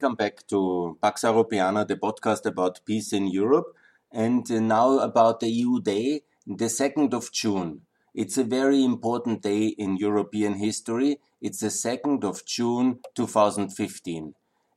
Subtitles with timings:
[0.00, 3.74] Welcome back to Pax Europiana, the podcast about peace in Europe.
[4.12, 7.80] And now about the EU Day, the 2nd of June.
[8.14, 11.18] It's a very important day in European history.
[11.40, 14.34] It's the 2nd of June 2015.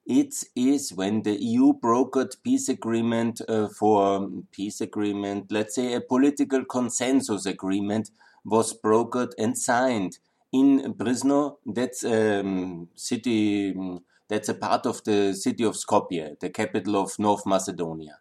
[0.08, 6.02] It is when the EU brokered peace agreement uh, for peace agreement, let's say a
[6.02, 8.10] political consensus agreement
[8.44, 10.18] was brokered and signed
[10.52, 11.58] in Brezno.
[11.64, 13.76] That's a um, city
[14.32, 18.20] that's a part of the city of Skopje, the capital of North Macedonia.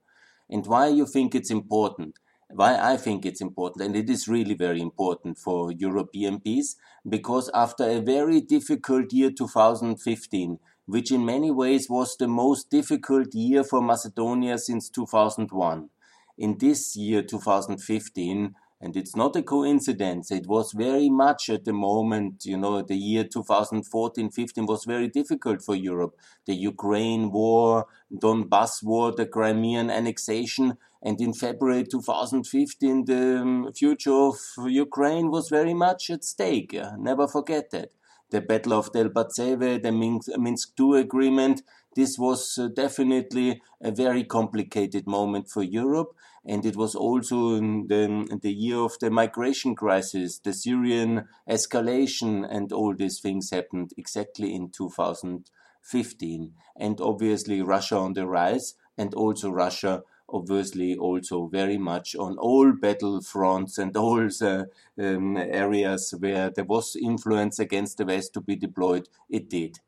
[0.51, 2.18] And why you think it's important?
[2.52, 6.74] Why I think it's important, and it is really very important for European peace,
[7.09, 13.32] because after a very difficult year 2015, which in many ways was the most difficult
[13.32, 15.90] year for Macedonia since 2001,
[16.37, 20.30] in this year 2015, and it's not a coincidence.
[20.30, 25.08] It was very much at the moment, you know, the year 2014 15 was very
[25.08, 26.16] difficult for Europe.
[26.46, 30.78] The Ukraine war, Donbass war, the Crimean annexation.
[31.02, 36.74] And in February 2015, the um, future of Ukraine was very much at stake.
[36.98, 37.90] Never forget that.
[38.30, 41.62] The Battle of Debaltseve, the Minsk II agreement,
[41.96, 46.15] this was uh, definitely a very complicated moment for Europe.
[46.45, 52.73] And it was also the, the year of the migration crisis, the Syrian escalation, and
[52.73, 56.52] all these things happened exactly in 2015.
[56.77, 60.02] And obviously, Russia on the rise, and also Russia
[60.33, 64.69] obviously also very much on all battle fronts and all the
[64.99, 69.81] um, areas where there was influence against the West to be deployed, it did.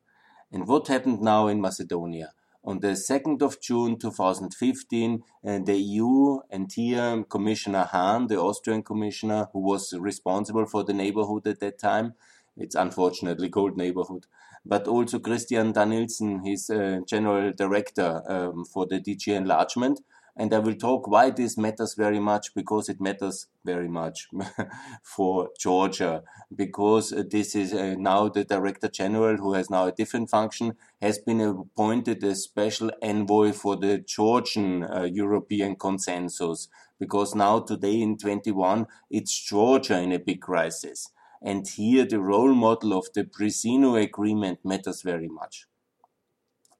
[0.53, 2.31] And what happened now in Macedonia?
[2.63, 8.83] On the 2nd of June 2015, uh, the EU and here Commissioner Hahn, the Austrian
[8.83, 12.13] commissioner who was responsible for the neighborhood at that time,
[12.55, 14.27] it's unfortunately called neighborhood,
[14.63, 20.01] but also Christian Danielsson, his uh, general director um, for the DG enlargement,
[20.35, 24.27] and I will talk why this matters very much because it matters very much
[25.03, 26.23] for Georgia
[26.55, 31.19] because this is uh, now the director general who has now a different function has
[31.19, 36.67] been appointed as special envoy for the Georgian uh, European consensus
[36.99, 41.09] because now today in 21 it's Georgia in a big crisis.
[41.41, 45.67] And here the role model of the Brezno agreement matters very much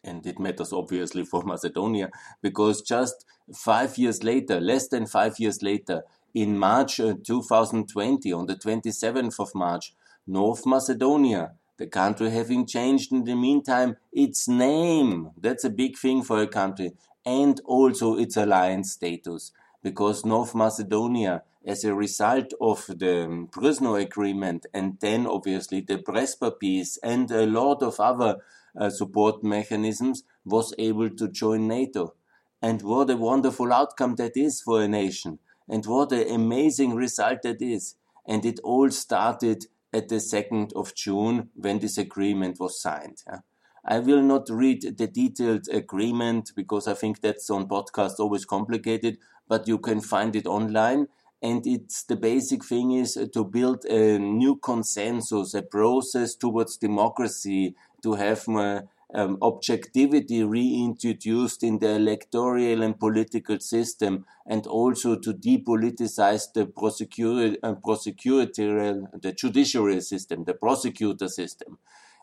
[0.03, 2.09] and it matters obviously for Macedonia
[2.41, 6.03] because just five years later, less than five years later,
[6.33, 9.93] in March uh, 2020, on the 27th of March,
[10.25, 16.23] North Macedonia, the country having changed in the meantime its name, that's a big thing
[16.23, 16.93] for a country,
[17.25, 19.51] and also its alliance status,
[19.83, 26.57] because North Macedonia, as a result of the Brezno agreement, and then obviously the Prespa
[26.59, 28.37] peace, and a lot of other
[28.79, 32.16] uh, support mechanisms, was able to join NATO.
[32.61, 35.39] And what a wonderful outcome that is for a nation.
[35.67, 37.95] And what an amazing result that is.
[38.25, 43.22] And it all started at the 2nd of June when this agreement was signed.
[43.28, 43.39] Yeah.
[43.85, 49.17] I will not read the detailed agreement because I think that's on podcast always complicated,
[49.47, 51.07] but you can find it online.
[51.41, 57.75] And it's the basic thing is to build a new consensus, a process towards democracy,
[58.03, 65.33] to have more um, objectivity reintroduced in the electoral and political system, and also to
[65.33, 71.77] depoliticize the uh, prosecutorial, the judiciary system, the prosecutor system,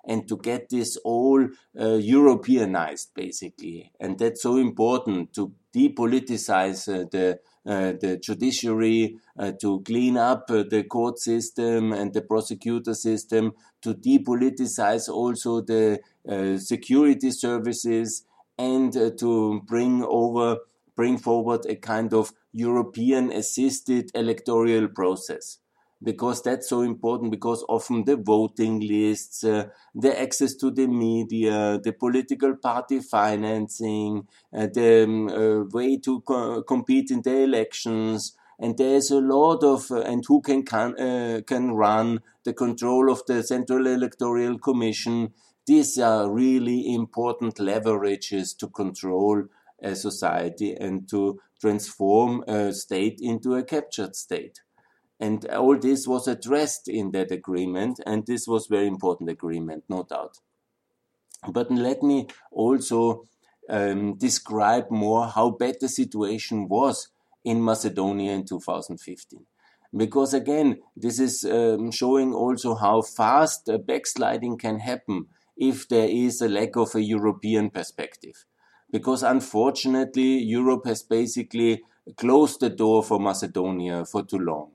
[0.05, 1.43] and to get this all
[1.79, 3.93] uh, Europeanized, basically.
[4.01, 10.47] And that's so important to depoliticize uh, the uh, the judiciary, uh, to clean up
[10.49, 13.53] uh, the court system and the prosecutor system,
[13.83, 16.01] to depoliticize also the
[16.59, 18.25] security services,
[18.59, 20.57] and to bring over
[20.97, 25.59] bring forward a kind of European assisted electoral process
[26.03, 31.79] because that's so important because often the voting lists, uh, the access to the media,
[31.83, 34.27] the political party financing,
[34.57, 39.63] uh, the um, uh, way to co compete in the elections, and there's a lot
[39.63, 44.59] of uh, and who can can, uh, can run the control of the Central Electoral
[44.59, 45.35] Commission.
[45.67, 49.45] These are really important leverages to control
[49.83, 54.61] a society and to transform a state into a captured state.
[55.21, 60.03] And all this was addressed in that agreement, and this was very important agreement, no
[60.03, 60.39] doubt.
[61.47, 63.25] But let me also
[63.69, 67.09] um, describe more how bad the situation was
[67.45, 69.45] in Macedonia in 2015.
[69.95, 75.27] Because again, this is um, showing also how fast backsliding can happen
[75.57, 78.47] if there is a lack of a European perspective.
[78.91, 81.83] Because unfortunately, Europe has basically
[82.17, 84.73] closed the door for Macedonia for too long.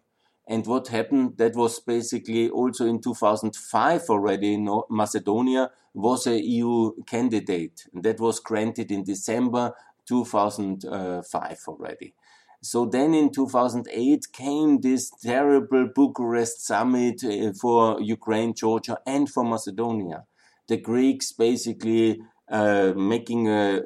[0.47, 6.91] And what happened, that was basically also in 2005 already, in Macedonia was a EU
[7.07, 7.85] candidate.
[7.93, 9.73] And that was granted in December
[10.07, 12.13] 2005 already.
[12.61, 19.43] So then in 2008 came this terrible Bucharest summit uh, for Ukraine, Georgia, and for
[19.43, 20.25] Macedonia.
[20.67, 23.81] The Greeks basically uh, making a,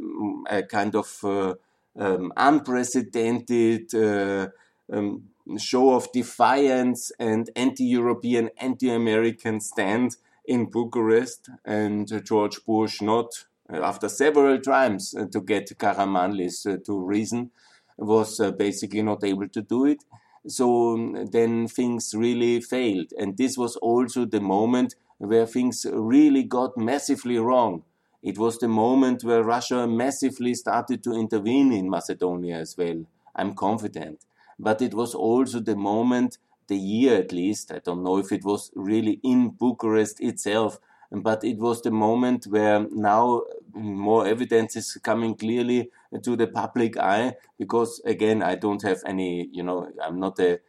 [0.49, 1.55] a, kind of uh,
[1.97, 4.47] um, unprecedented uh,
[4.91, 5.23] um,
[5.57, 14.09] show of defiance and anti-European, anti-American stand in Bucharest, and George Bush not uh, after
[14.09, 17.51] several times uh, to get Karamanlis uh, to reason
[17.97, 20.03] was basically not able to do it.
[20.47, 26.43] So um, then things really failed, and this was also the moment where things really
[26.43, 27.83] got massively wrong.
[28.23, 33.05] It was the moment where Russia massively started to intervene in Macedonia as well.
[33.35, 34.25] I'm confident
[34.59, 38.43] but it was also the moment, the year at least, I don't know if it
[38.43, 40.79] was really in Bucharest itself,
[41.11, 45.89] but it was the moment where now more evidence is coming clearly
[46.23, 50.59] to the public eye because again i don't have any you know i'm not a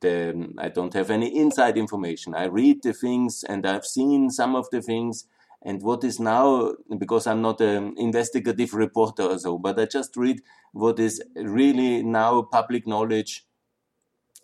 [0.00, 2.34] the, I don't have any inside information.
[2.34, 5.26] I read the things and I've seen some of the things.
[5.62, 10.16] And what is now, because I'm not an investigative reporter or so, but I just
[10.16, 10.40] read
[10.72, 13.46] what is really now public knowledge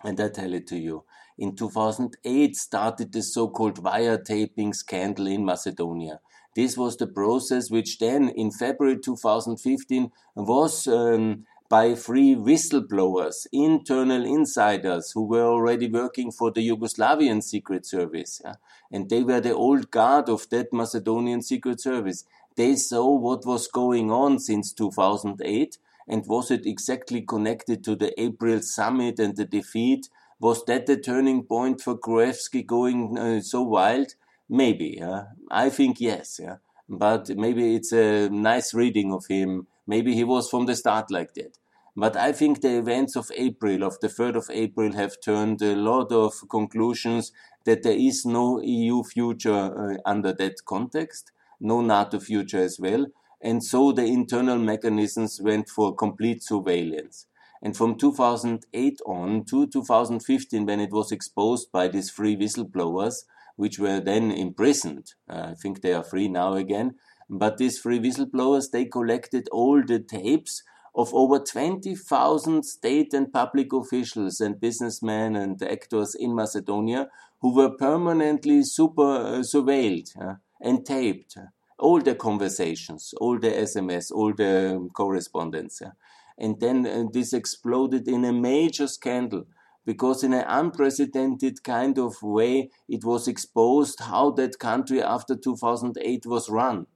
[0.04, 1.04] and I tell it to you.
[1.38, 6.20] In 2008 started the so-called wiretapping scandal in Macedonia.
[6.54, 14.24] This was the process which then in February 2015 was um, by three whistleblowers, internal
[14.24, 18.40] insiders who were already working for the Yugoslavian Secret Service.
[18.44, 18.54] Yeah?
[18.92, 22.24] And they were the old guard of that Macedonian Secret Service.
[22.56, 25.78] They saw what was going on since 2008
[26.08, 30.08] and was it exactly connected to the April summit and the defeat?
[30.38, 34.14] Was that the turning point for Gruevski going uh, so wild?
[34.48, 35.02] Maybe.
[35.02, 36.38] Uh, I think yes.
[36.42, 36.56] Yeah.
[36.88, 39.66] But maybe it's a nice reading of him.
[39.86, 41.58] Maybe he was from the start like that.
[41.96, 45.74] But I think the events of April, of the 3rd of April, have turned a
[45.74, 47.32] lot of conclusions
[47.64, 53.06] that there is no EU future uh, under that context, no NATO future as well
[53.40, 57.26] and so the internal mechanisms went for complete surveillance.
[57.62, 63.24] And from 2008 on to 2015, when it was exposed by these three whistleblowers,
[63.56, 66.96] which were then imprisoned, uh, I think they are free now again.
[67.28, 70.62] But these three whistleblowers, they collected all the tapes
[70.94, 77.08] of over 20,000 state and public officials and businessmen and actors in Macedonia
[77.40, 81.36] who were permanently super uh, surveilled uh, and taped
[81.78, 85.80] all the conversations, all the SMS, all the correspondence.
[85.82, 85.92] Yeah?
[86.38, 89.46] And then uh, this exploded in a major scandal
[89.84, 96.24] because in an unprecedented kind of way it was exposed how that country after 2008
[96.24, 96.86] was run.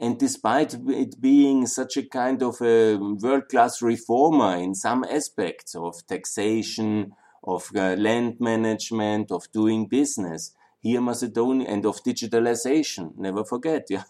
[0.00, 5.74] And despite it being such a kind of a world class reformer in some aspects
[5.74, 7.12] of taxation,
[7.42, 13.16] of uh, land management, of doing business, here Macedonia and of digitalization.
[13.16, 14.04] Never forget, yeah.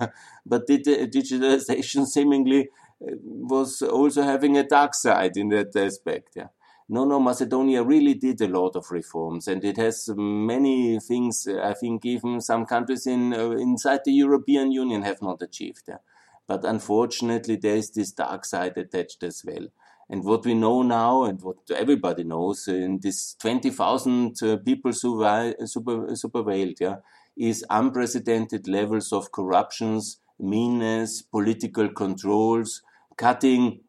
[0.44, 2.68] But digitalization seemingly
[3.02, 6.48] uh, was also having a dark side in that aspect, yeah.
[6.90, 11.46] No, no, Macedonia really did a lot of reforms, and it has many things.
[11.46, 15.84] I think even some countries in uh, inside the European Union have not achieved.
[15.88, 15.98] Yeah.
[16.46, 19.68] But unfortunately, there is this dark side attached as well.
[20.08, 25.52] And what we know now, and what everybody knows, in this 20,000 uh, people super,
[25.58, 26.96] surveilled, yeah,
[27.36, 32.80] is unprecedented levels of corruptions, meanness, political controls,
[33.18, 33.80] cutting,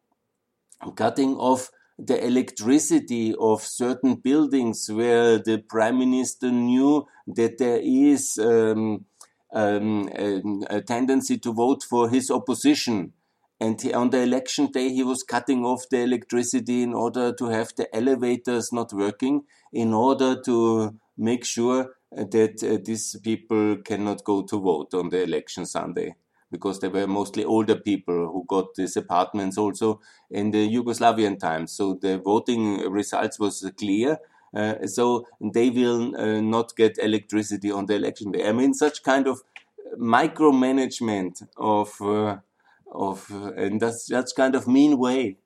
[0.96, 8.38] cutting off the electricity of certain buildings where the prime minister knew that there is
[8.38, 9.06] um,
[9.54, 13.14] um, a, a tendency to vote for his opposition
[13.60, 17.46] and he, on the election day, he was cutting off the electricity in order to
[17.48, 24.24] have the elevators not working, in order to make sure that uh, these people cannot
[24.24, 26.16] go to vote on the election Sunday.
[26.52, 30.02] Because they were mostly older people who got these apartments also
[30.32, 31.72] in the Yugoslavian times.
[31.72, 34.18] So the voting results was clear.
[34.56, 38.48] Uh, so they will uh, not get electricity on the election day.
[38.48, 39.44] I mean, such kind of
[39.98, 42.38] micromanagement of uh,
[42.92, 45.38] of and that's that's kind of mean way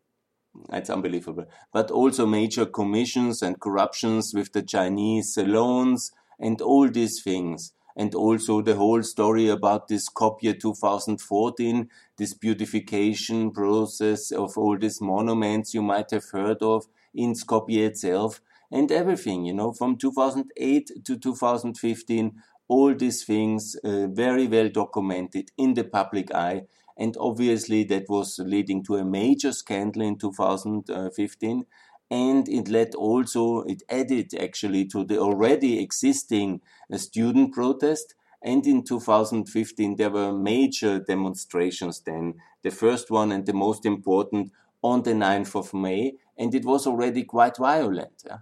[0.72, 7.22] it's unbelievable but also major commissions and corruptions with the chinese loans and all these
[7.24, 14.78] things and also the whole story about this Skopje 2014, this beautification process of all
[14.78, 19.98] these monuments you might have heard of in Skopje itself, and everything, you know, from
[19.98, 22.32] 2008 to 2015,
[22.68, 26.64] all these things uh, very well documented in the public eye.
[26.98, 31.66] And obviously, that was leading to a major scandal in 2015
[32.14, 36.62] and it led also, it added actually to the already existing
[36.94, 38.14] uh, student protest.
[38.44, 42.36] And in 2015, there were major demonstrations then.
[42.62, 44.52] The first one and the most important
[44.84, 48.22] on the 9th of May, and it was already quite violent.
[48.28, 48.40] Yeah?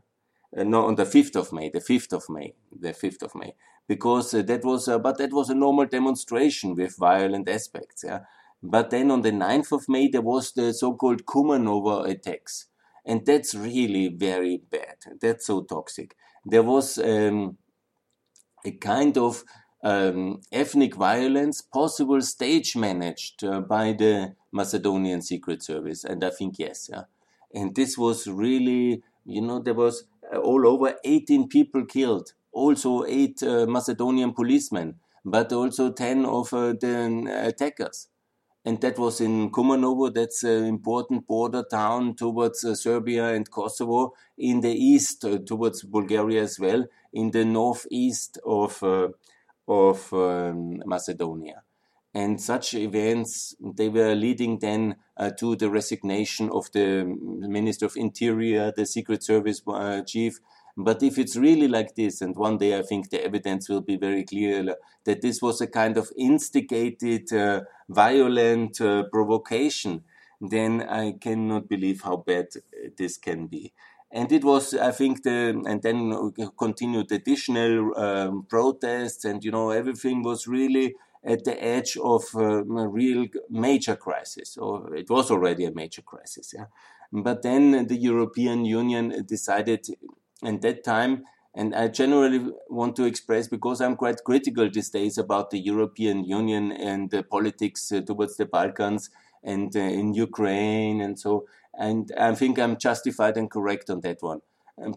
[0.57, 3.53] Uh, no, on the 5th of May, the 5th of May, the 5th of May,
[3.87, 8.03] because uh, that was, uh, but that was a normal demonstration with violent aspects.
[8.05, 8.21] Yeah?
[8.61, 12.67] But then on the 9th of May, there was the so-called Kumanovo attacks
[13.05, 14.98] and that's really very bad.
[15.22, 16.15] That's so toxic.
[16.46, 17.58] There was um,
[18.65, 19.43] a kind of
[19.84, 26.60] um, ethnic violence, possible stage managed uh, by the Macedonian Secret Service, and I think
[26.60, 27.03] yes, yeah.
[27.53, 33.03] And this was really, you know, there was uh, all over 18 people killed, also
[33.05, 38.08] eight uh, Macedonian policemen, but also 10 of uh, the attackers
[38.63, 40.13] and that was in Kumanovo.
[40.13, 44.13] That's an important border town towards uh, Serbia and Kosovo.
[44.37, 46.85] In the east, uh, towards Bulgaria as well.
[47.13, 49.09] In the northeast of uh,
[49.67, 51.63] of um, Macedonia,
[52.13, 57.95] and such events they were leading then uh, to the resignation of the Minister of
[57.95, 60.39] Interior, the Secret Service uh, chief,
[60.83, 63.97] but if it's really like this, and one day I think the evidence will be
[63.97, 70.03] very clear that this was a kind of instigated, uh, violent uh, provocation,
[70.39, 72.47] then I cannot believe how bad
[72.97, 73.73] this can be.
[74.11, 79.69] And it was, I think, the and then continued additional um, protests, and you know
[79.69, 85.31] everything was really at the edge of uh, a real major crisis, or it was
[85.31, 86.53] already a major crisis.
[86.53, 86.65] Yeah,
[87.13, 89.88] but then the European Union decided
[90.41, 95.17] and that time and I generally want to express because I'm quite critical these days
[95.17, 99.10] about the European Union and the politics uh, towards the Balkans
[99.43, 101.45] and uh, in Ukraine and so
[101.77, 104.41] and I think I'm justified and correct on that one.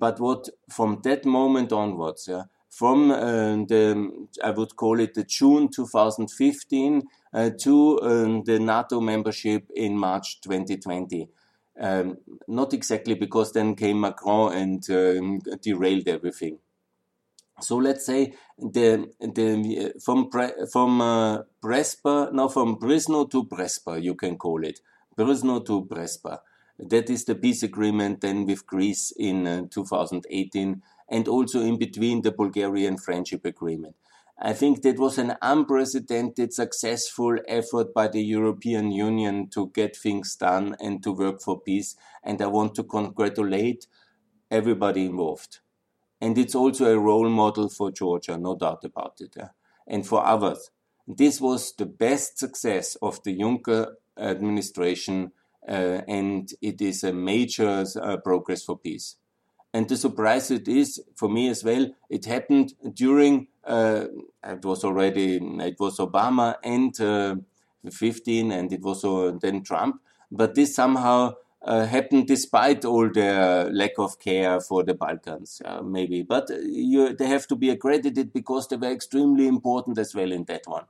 [0.00, 5.24] But what from that moment onwards, yeah, from uh, the I would call it the
[5.24, 11.28] June 2015 uh, to um, the NATO membership in March 2020
[11.80, 16.58] um, not exactly because then came Macron and um, derailed everything.
[17.60, 20.30] So let's say the the from
[20.72, 24.80] from uh, Prespa now from Brisno to Prespa you can call it
[25.16, 26.40] Brisno to Prespa.
[26.78, 32.22] That is the peace agreement then with Greece in uh, 2018 and also in between
[32.22, 33.94] the Bulgarian friendship agreement.
[34.38, 40.34] I think that was an unprecedented successful effort by the European Union to get things
[40.34, 41.96] done and to work for peace.
[42.22, 43.86] And I want to congratulate
[44.50, 45.60] everybody involved.
[46.20, 49.50] And it's also a role model for Georgia, no doubt about it, yeah?
[49.86, 50.70] and for others.
[51.06, 55.32] This was the best success of the Juncker administration,
[55.68, 59.16] uh, and it is a major uh, progress for peace.
[59.74, 64.04] And the surprise it is for me as well, it happened during uh,
[64.44, 67.34] it was already it was Obama and uh,
[67.90, 70.00] 15, and it was uh, then Trump.
[70.30, 75.82] But this somehow uh, happened despite all the lack of care for the Balkans, uh,
[75.82, 76.22] maybe.
[76.22, 80.44] But you, they have to be accredited because they were extremely important as well in
[80.44, 80.84] that one.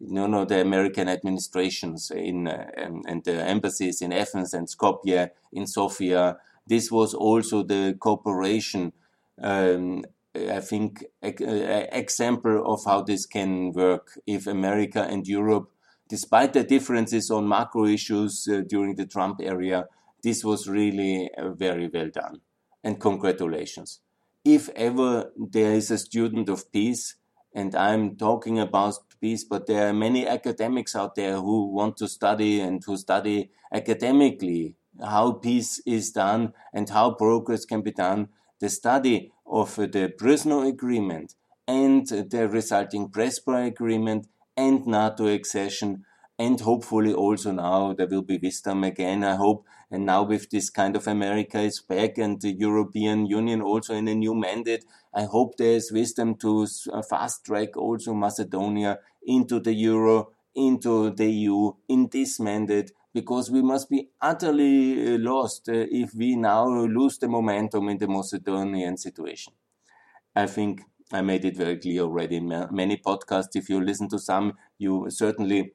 [0.00, 5.30] You know, the American administrations in uh, and, and, the embassies in Athens and Skopje,
[5.52, 6.38] in Sofia.
[6.66, 8.92] This was also the cooperation
[9.42, 10.04] um,
[10.34, 15.70] I think, example of how this can work if America and Europe,
[16.08, 19.86] despite the differences on macro issues uh, during the Trump era,
[20.22, 22.40] this was really uh, very well done.
[22.82, 24.00] And congratulations.
[24.44, 27.14] If ever there is a student of peace,
[27.54, 32.08] and I'm talking about peace, but there are many academics out there who want to
[32.08, 38.28] study and who study academically how peace is done and how progress can be done.
[38.60, 41.34] The study of the Bresno Agreement
[41.66, 46.04] and the resulting Prespa Agreement and NATO accession
[46.38, 49.64] and hopefully also now there will be wisdom again, I hope.
[49.90, 54.08] And now with this kind of America is back and the European Union also in
[54.08, 54.84] a new mandate,
[55.14, 61.10] I hope there is wisdom to uh, fast track also Macedonia into the Euro, into
[61.10, 66.36] the EU in this mandate because we must be utterly uh, lost uh, if we
[66.36, 69.52] now lose the momentum in the Macedonian situation.
[70.36, 73.54] I think I made it very clear already in many podcasts.
[73.54, 75.74] If you listen to some, you certainly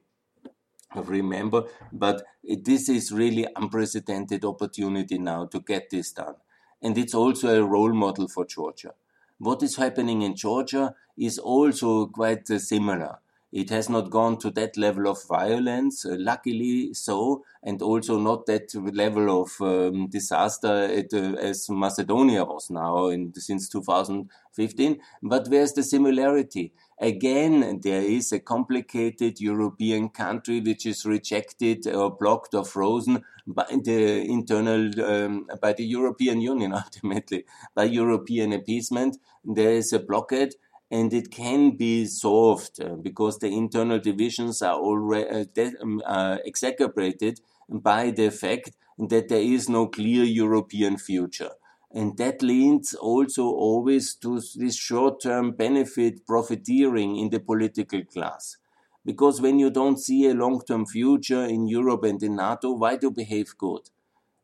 [0.94, 1.64] remember.
[1.92, 6.34] But this is really unprecedented opportunity now to get this done.
[6.82, 8.94] And it's also a role model for Georgia.
[9.38, 13.18] What is happening in Georgia is also quite uh, similar.
[13.52, 18.46] It has not gone to that level of violence, uh, luckily so, and also not
[18.46, 25.00] that level of um, disaster at, uh, as Macedonia was now in, since 2015.
[25.22, 26.72] But where's the similarity?
[27.00, 33.66] Again, there is a complicated European country which is rejected or blocked or frozen by
[33.82, 39.16] the internal, um, by the European Union ultimately, by European appeasement.
[39.44, 40.54] There is a blockade
[40.90, 46.38] and it can be solved uh, because the internal divisions are already uh, um, uh,
[46.44, 51.50] exacerbated by the fact that there is no clear European future.
[51.92, 58.56] And that leads also always to this short-term benefit profiteering in the political class.
[59.04, 63.08] Because when you don't see a long-term future in Europe and in NATO, why do
[63.08, 63.90] you behave good?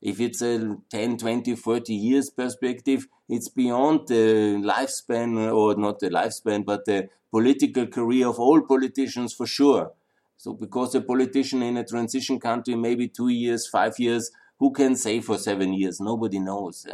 [0.01, 6.11] If it's a 10, 20, 30 years perspective, it's beyond the lifespan, or not the
[6.11, 9.93] lifespan, but the political career of all politicians for sure.
[10.37, 14.95] So, because a politician in a transition country, maybe two years, five years, who can
[14.97, 15.99] say for seven years?
[16.01, 16.87] Nobody knows.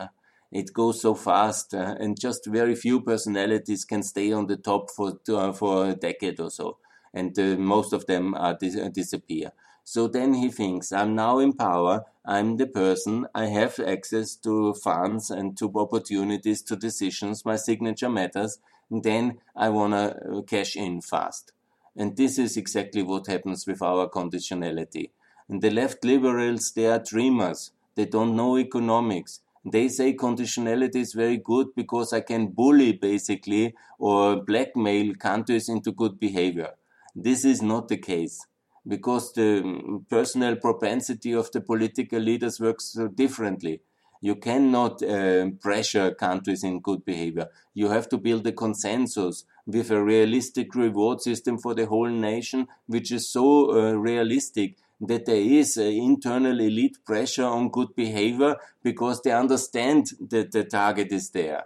[0.51, 4.91] It goes so fast, uh, and just very few personalities can stay on the top
[4.91, 6.79] for uh, for a decade or so,
[7.15, 9.53] and uh, most of them dis disappear.
[9.85, 14.75] So then he thinks, I'm now in power, I'm the person, I have access to
[14.75, 18.59] funds and to opportunities, to decisions, my signature matters,
[18.91, 21.53] and then I want to uh, cash in fast.
[21.97, 25.11] And this is exactly what happens with our conditionality.
[25.49, 27.73] And the left liberals, they are dreamers.
[27.97, 29.41] They don't know economics.
[29.65, 35.93] They say conditionality is very good because I can bully basically or blackmail countries into
[35.93, 36.71] good behavior.
[37.15, 38.47] This is not the case
[38.87, 43.81] because the personal propensity of the political leaders works differently.
[44.21, 47.49] You cannot uh, pressure countries in good behavior.
[47.75, 52.69] You have to build a consensus with a realistic reward system for the whole nation,
[52.87, 59.21] which is so uh, realistic that there is internal elite pressure on good behavior because
[59.23, 61.65] they understand that the target is there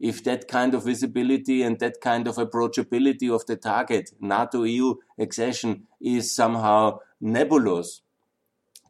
[0.00, 4.94] if that kind of visibility and that kind of approachability of the target, NATO EU
[5.18, 8.02] accession, is somehow nebulous,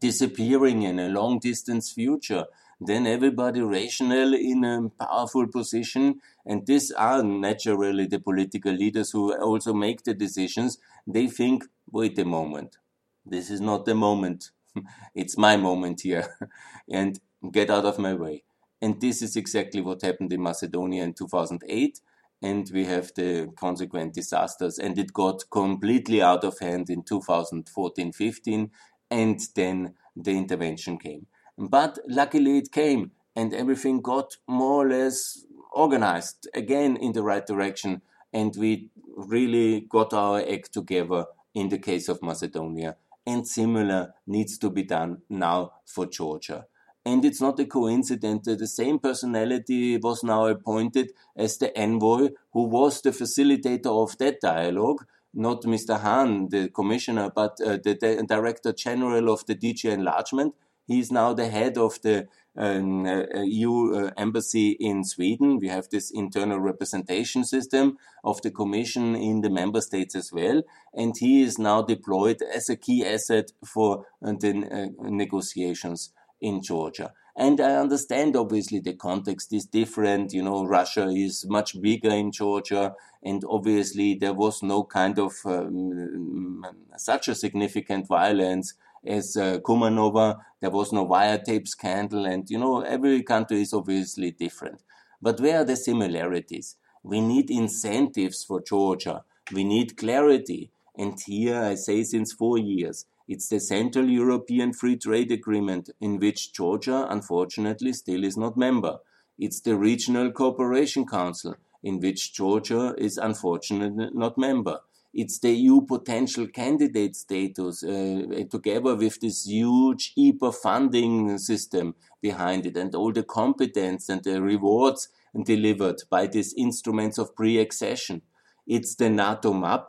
[0.01, 2.45] disappearing in a long distance future,
[2.79, 9.33] then everybody rational in a powerful position, and these are naturally the political leaders who
[9.33, 12.77] also make the decisions, they think, wait a moment,
[13.25, 14.51] this is not the moment,
[15.15, 16.37] it's my moment here,
[16.89, 17.19] and
[17.51, 18.43] get out of my way.
[18.85, 22.01] And this is exactly what happened in Macedonia in 2008.
[22.43, 24.77] And we have the consequent disasters.
[24.77, 28.69] And it got completely out of hand in 2014 15.
[29.09, 31.25] And then the intervention came.
[31.57, 37.43] But luckily it came, and everything got more or less organized again in the right
[37.43, 38.03] direction.
[38.31, 42.97] And we really got our act together in the case of Macedonia.
[43.25, 46.67] And similar needs to be done now for Georgia.
[47.05, 52.29] And it's not a coincidence that the same personality was now appointed as the envoy
[52.51, 55.99] who was the facilitator of that dialogue, not Mr.
[55.99, 60.55] Hahn, the commissioner, but uh, the, director general of the DG enlargement.
[60.87, 65.59] He is now the head of the um, uh, EU uh, embassy in Sweden.
[65.59, 70.63] We have this internal representation system of the commission in the member states as well.
[70.93, 76.11] And he is now deployed as a key asset for uh, the uh, negotiations
[76.45, 77.11] in Georgia.
[77.37, 80.31] And I understand, obviously, the context is different.
[80.31, 85.33] You know, Russia is much bigger in Georgia, and obviously, there was no kind of
[85.45, 86.63] um,
[86.95, 90.39] such a significant violence as uh, Kumanovo.
[90.61, 94.81] There was no wiretap scandal, and you know, every country is obviously different.
[95.21, 96.77] But where are the similarities?
[97.03, 99.23] We need incentives for Georgia.
[99.51, 100.71] We need clarity.
[100.97, 106.19] And here I say since four years, it's the Central European Free Trade Agreement, in
[106.19, 108.99] which Georgia, unfortunately, still is not member.
[109.39, 114.79] It's the Regional Cooperation Council, in which Georgia is unfortunately not member.
[115.13, 122.65] It's the EU potential candidate status, uh, together with this huge IPA funding system behind
[122.65, 125.07] it, and all the competence and the rewards
[125.43, 128.21] delivered by these instruments of pre-accession.
[128.67, 129.87] It's the NATO map,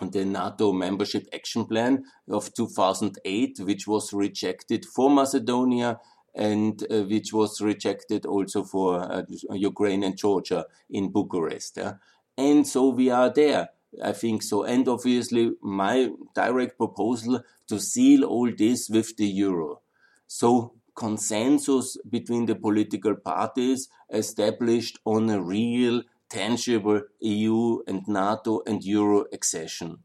[0.00, 5.98] the NATO membership action plan of 2008, which was rejected for Macedonia
[6.34, 11.78] and uh, which was rejected also for uh, Ukraine and Georgia in Bucharest.
[11.78, 11.94] Yeah?
[12.36, 13.70] And so we are there.
[14.02, 14.64] I think so.
[14.64, 19.80] And obviously, my direct proposal to seal all this with the euro.
[20.26, 28.82] So, consensus between the political parties established on a real, tangible EU and NATO and
[28.84, 29.98] euro accession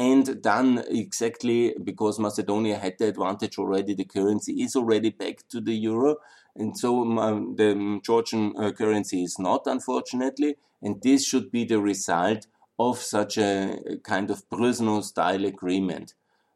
[0.00, 3.92] and done exactly because Macedonia had the advantage already.
[3.92, 6.16] The currency is already back to the euro,
[6.56, 10.56] and so um, the Georgian uh, currency is not, unfortunately.
[10.80, 12.46] And this should be the result
[12.78, 16.14] of such a kind of Brezno style agreement.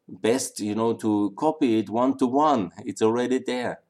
[0.09, 2.73] Best, you know, to copy it one to one.
[2.87, 3.81] It's already there.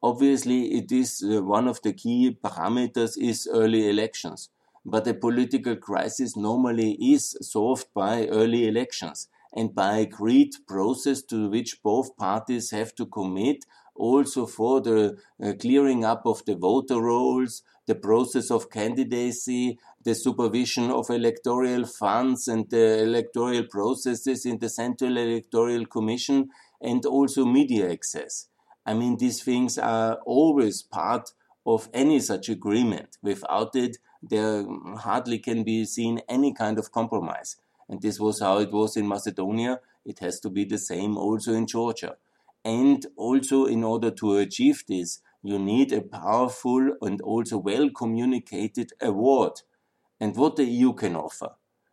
[0.00, 4.48] Obviously, it is uh, one of the key parameters is early elections
[4.84, 11.48] but a political crisis normally is solved by early elections and by agreed process to
[11.48, 13.64] which both parties have to commit
[13.94, 20.14] also for the uh, clearing up of the voter rolls, the process of candidacy, the
[20.14, 26.48] supervision of electoral funds and the electoral processes in the Central Electoral Commission,
[26.80, 28.48] and also media access.
[28.86, 31.30] I mean, these things are always part
[31.64, 33.18] of any such agreement.
[33.22, 34.64] Without it, there
[34.98, 37.56] hardly can be seen any kind of compromise.
[37.88, 39.80] And this was how it was in Macedonia.
[40.04, 42.16] It has to be the same also in Georgia.
[42.64, 48.92] And also, in order to achieve this, you need a powerful and also well communicated
[49.00, 49.62] award.
[50.20, 51.50] And what the EU can offer.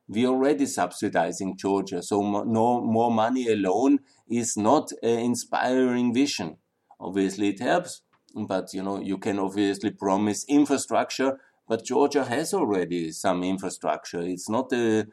[0.07, 6.57] We are already subsidizing Georgia, so no more money alone is not an inspiring vision.
[6.99, 8.01] Obviously, it helps,
[8.35, 14.21] but you know you can obviously promise infrastructure but Georgia has already some infrastructure.
[14.21, 15.05] It's not a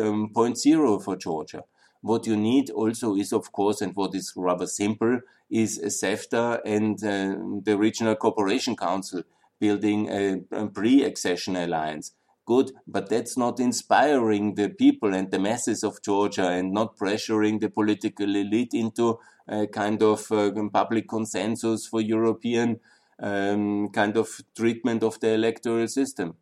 [0.00, 1.64] um, point zero for Georgia.
[2.00, 5.18] What you need also is, of course, and what is rather simple,
[5.50, 9.24] is a CEFTA and uh, the Regional Cooperation Council
[9.58, 12.12] building a, a pre-accession alliance.
[12.46, 17.60] Good, but that's not inspiring the people and the masses of Georgia and not pressuring
[17.60, 22.78] the political elite into a kind of uh, public consensus for European
[23.18, 26.36] um, kind of treatment of the electoral system.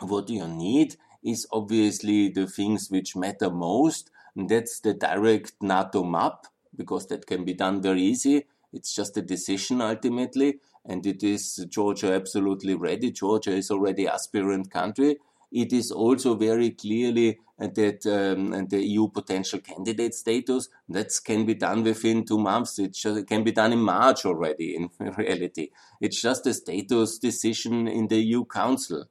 [0.00, 4.10] What you need is obviously the things which matter most.
[4.34, 8.46] And that's the direct NATO map, because that can be done very easy.
[8.72, 10.60] It's just a decision ultimately.
[10.84, 13.12] And it is Georgia absolutely ready.
[13.12, 15.18] Georgia is already aspirant country.
[15.52, 21.54] It is also very clearly that um, the EU potential candidate status that can be
[21.54, 22.78] done within two months.
[22.78, 24.74] It just, can be done in March already.
[24.76, 25.68] In reality,
[26.00, 29.04] it's just a status decision in the EU Council.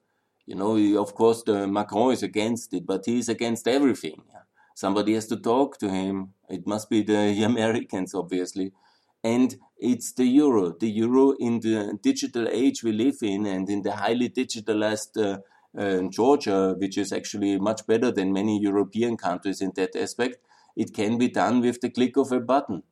[0.47, 4.23] You know, of course, the Macron is against it, but he is against everything.
[4.73, 6.33] Somebody has to talk to him.
[6.49, 8.71] It must be the Americans, obviously.
[9.23, 10.73] And it's the euro.
[10.77, 15.37] The euro in the digital age we live in and in the highly digitalized uh,
[15.77, 20.37] uh, Georgia, which is actually much better than many European countries in that aspect,
[20.75, 22.83] it can be done with the click of a button.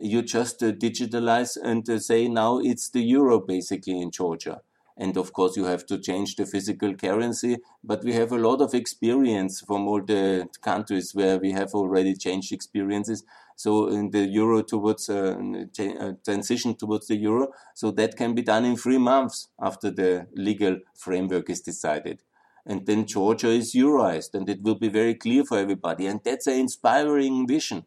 [0.00, 4.62] You just uh, digitalize and uh, say now it's the euro basically in Georgia.
[4.96, 8.60] And of course, you have to change the physical currency, but we have a lot
[8.60, 13.24] of experience from all the countries where we have already changed experiences.
[13.62, 18.42] So in the euro towards uh, uh, transition towards the euro, so that can be
[18.42, 22.22] done in three months after the legal framework is decided.
[22.66, 26.08] And then Georgia is euroized, and it will be very clear for everybody.
[26.08, 27.84] And that's an inspiring vision.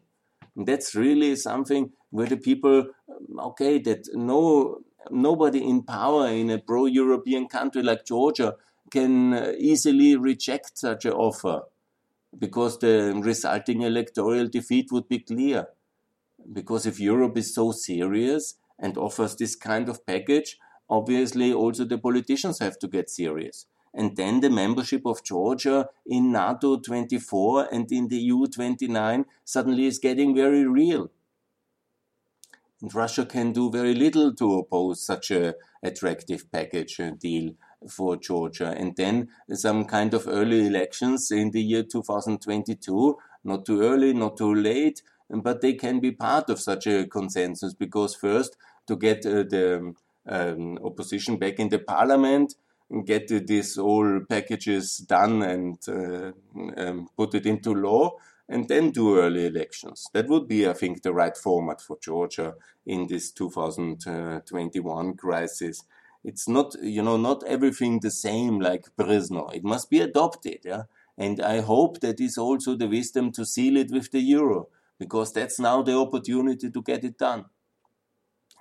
[0.54, 2.86] And that's really something where the people,
[3.50, 4.78] okay, that no
[5.10, 8.54] nobody in power in a pro-European country like Georgia
[8.90, 11.60] can uh, easily reject such an offer
[12.38, 15.66] because the resulting electoral defeat would be clear.
[16.52, 20.58] Because if Europe is so serious and offers this kind of package,
[20.88, 23.66] obviously also the politicians have to get serious.
[23.94, 29.86] And then the membership of Georgia in NATO 24 and in the EU 29 suddenly
[29.86, 31.10] is getting very real.
[32.82, 37.54] And Russia can do very little to oppose such a attractive package deal
[37.88, 38.74] for Georgia.
[38.76, 44.36] And then some kind of early elections in the year 2022, not too early, not
[44.36, 49.26] too late, but they can be part of such a consensus because first to get
[49.26, 49.94] uh, the
[50.28, 52.54] um, opposition back in the parliament,
[53.04, 56.32] get uh, these all packages done and uh,
[56.76, 58.12] um, put it into law
[58.48, 60.06] and then do early elections.
[60.12, 62.54] That would be, I think, the right format for Georgia
[62.86, 65.82] in this 2021 crisis.
[66.26, 69.54] It's not, you know, not everything the same like Brezno.
[69.54, 70.82] It must be adopted, yeah.
[71.16, 75.32] And I hope that is also the wisdom to seal it with the euro, because
[75.32, 77.44] that's now the opportunity to get it done.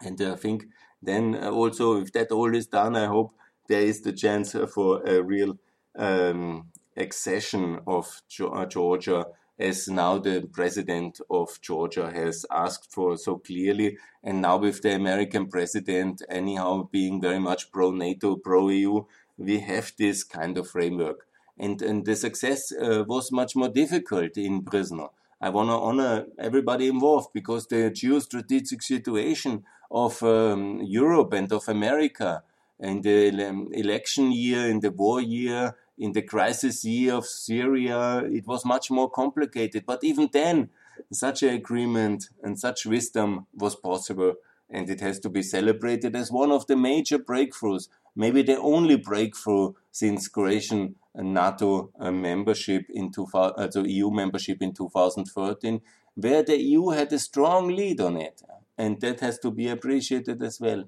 [0.02, 0.66] And I think
[1.02, 3.34] then also, if that all is done, I hope
[3.68, 5.58] there is the chance for a real
[5.98, 8.22] um, accession of
[8.70, 9.26] Georgia
[9.58, 13.98] as now the president of Georgia has asked for so clearly.
[14.24, 19.06] And now with the American president anyhow being very much pro NATO, pro EU,
[19.38, 21.28] we have this kind of framework.
[21.58, 25.10] And, and the success uh, was much more difficult in Brezno.
[25.40, 31.68] I want to honor everybody involved because the geostrategic situation of um, Europe and of
[31.70, 32.44] America
[32.80, 33.28] in the
[33.74, 38.92] election year, in the war year, in the crisis year of Syria, it was much
[38.92, 39.86] more complicated.
[39.86, 40.70] But even then,
[41.12, 44.36] such an agreement and such wisdom was possible,
[44.70, 48.98] and it has to be celebrated as one of the major breakthroughs, maybe the only
[48.98, 55.82] breakthrough since Croatian NATO uh, membership in 2000, uh, EU membership in 2013,
[56.16, 58.42] where the EU had a strong lead on it,
[58.78, 60.86] and that has to be appreciated as well.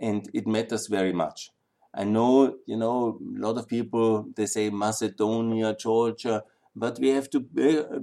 [0.00, 1.50] And it matters very much.
[1.94, 7.28] I know, you know, a lot of people, they say Macedonia, Georgia, but we have
[7.30, 7.44] to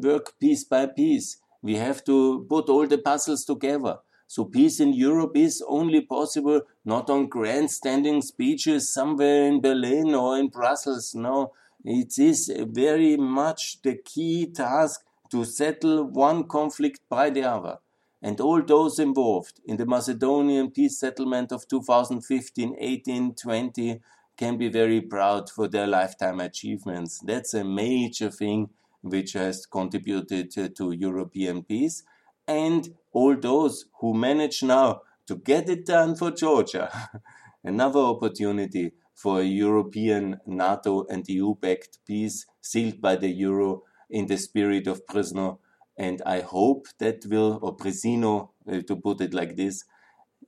[0.02, 1.38] work piece by piece.
[1.62, 3.98] We have to put all the puzzles together.
[4.28, 10.38] So peace in Europe is only possible not on grandstanding speeches somewhere in Berlin or
[10.38, 11.16] in Brussels.
[11.16, 17.80] No, it is very much the key task to settle one conflict by the other
[18.22, 24.02] and all those involved in the Macedonian peace settlement of 2015, 18, 20
[24.38, 27.20] can be very proud for their lifetime achievements.
[27.26, 28.70] That's a major thing
[29.02, 32.04] which has contributed to, European peace.
[32.48, 36.92] And all those who manage now to get it done for Georgia,
[37.64, 44.28] another opportunity for a European NATO and EU backed peace sealed by the euro in
[44.28, 45.60] the spirit of Brezno
[46.00, 49.84] and I hope that will, or Presino, uh, to put it like this,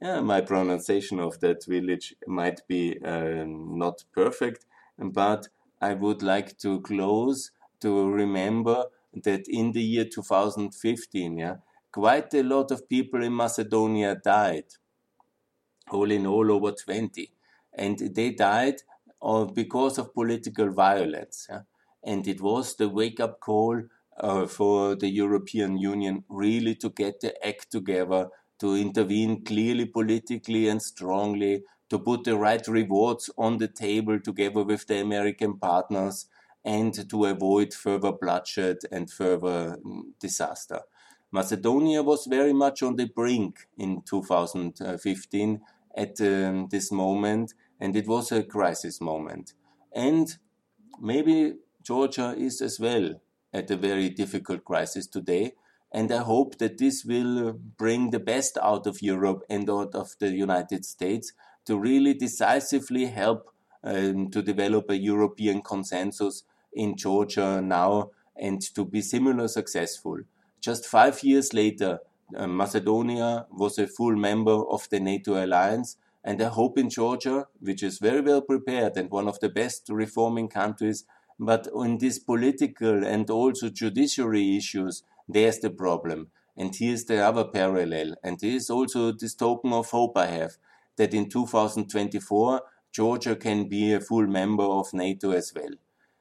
[0.02, 4.66] yeah, my pronunciation of that village might be uh, not perfect,
[4.98, 5.50] but
[5.82, 8.86] I would like to close to remember
[9.24, 11.58] that in the year 2015, yeah,
[11.92, 14.68] quite a lot of people in Macedonia died,
[15.92, 17.30] all in all over 20,
[17.74, 18.84] and they died
[19.22, 21.48] uh, because of political violence.
[21.50, 21.64] Yeah?
[22.06, 23.84] And it was the wake up call
[24.22, 28.30] uh, for the European Union really to get the act together,
[28.60, 34.64] to intervene clearly politically and strongly, to put the right rewards on the table together
[34.64, 36.28] with the American partners,
[36.64, 40.82] and to avoid further bloodshed and further mm, disaster.
[41.32, 45.62] Macedonia was very much on the brink in 2015
[45.98, 49.54] at um, this moment, and it was a crisis moment.
[49.92, 50.38] And
[51.02, 53.16] maybe Georgia is as well
[53.54, 55.54] at a very difficult crisis today.
[55.92, 60.16] And I hope that this will bring the best out of Europe and out of
[60.20, 61.34] the United States
[61.66, 63.52] to really decisively help
[63.84, 70.20] um, to develop a European consensus in Georgia now and to be similar successful.
[70.62, 72.00] Just five years later,
[72.36, 75.98] uh, Macedonia was a full member of the NATO alliance.
[76.24, 79.88] And I hope in Georgia, which is very well prepared and one of the best
[79.90, 81.06] reforming countries,
[81.42, 86.28] but on these political and also judiciary issues, there's the problem.
[86.56, 88.14] And here's the other parallel.
[88.24, 90.58] And here's also this token of hope I have
[90.98, 95.72] that in 2024, Georgia can be a full member of NATO as well.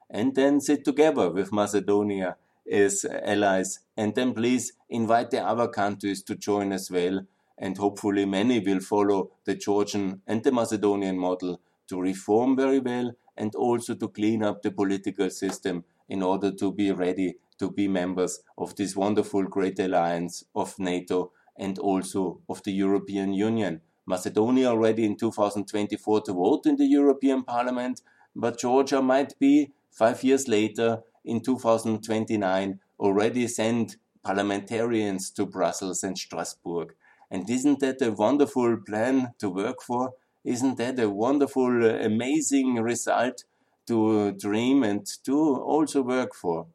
[0.09, 2.37] And then sit together with Macedonia
[2.69, 3.79] as allies.
[3.95, 7.27] And then please invite the other countries to join as well.
[7.59, 13.13] And hopefully many will follow the Georgian and the Macedonian model to reform very well
[13.37, 17.87] and also to clean up the political system in order to be ready to be
[17.87, 23.81] members of this wonderful great alliance of NATO and also of the European Union.
[24.05, 28.01] Macedonia already in 2024 to vote in the European Parliament,
[28.35, 36.17] but Georgia might be five years later in 2029 already send parliamentarians to Brussels and
[36.17, 36.95] Strasbourg.
[37.29, 40.13] And isn't that a wonderful plan to work for?
[40.43, 43.43] Isn't that a wonderful, uh, amazing result
[43.87, 46.67] to dream and to also work for?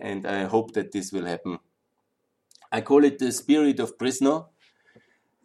[0.00, 1.58] And I hope that this will happen.
[2.70, 4.48] I call it the spirit of Brezno,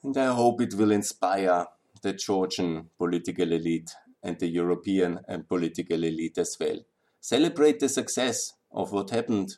[0.04, 1.68] and I hope it will inspire
[2.02, 3.92] the Georgian political elite
[4.24, 6.80] and the European and political elite as well.
[7.22, 9.58] Celebrate the success of what happened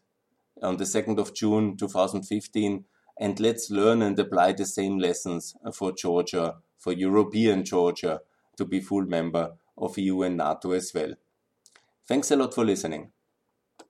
[0.61, 2.85] on the 2nd of June 2015
[3.19, 8.21] and let's learn and apply the same lessons for Georgia for European Georgia
[8.57, 9.45] to be full member
[9.77, 11.13] of EU and NATO as well.
[12.07, 13.11] Thanks a lot for listening.